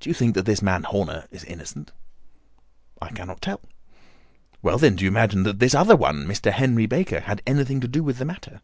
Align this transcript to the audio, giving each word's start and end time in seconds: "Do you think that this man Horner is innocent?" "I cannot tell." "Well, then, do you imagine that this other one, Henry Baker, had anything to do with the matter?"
"Do 0.00 0.08
you 0.08 0.14
think 0.14 0.34
that 0.34 0.46
this 0.46 0.62
man 0.62 0.84
Horner 0.84 1.26
is 1.30 1.44
innocent?" 1.44 1.92
"I 3.02 3.10
cannot 3.10 3.42
tell." 3.42 3.60
"Well, 4.62 4.78
then, 4.78 4.96
do 4.96 5.04
you 5.04 5.08
imagine 5.10 5.42
that 5.42 5.58
this 5.58 5.74
other 5.74 5.94
one, 5.94 6.26
Henry 6.30 6.86
Baker, 6.86 7.20
had 7.20 7.42
anything 7.46 7.78
to 7.82 7.86
do 7.88 8.02
with 8.02 8.16
the 8.16 8.24
matter?" 8.24 8.62